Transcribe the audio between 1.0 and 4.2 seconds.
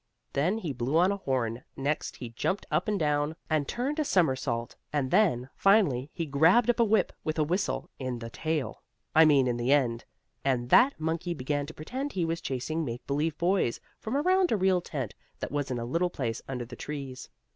a horn, next he jumped up and down, and turned a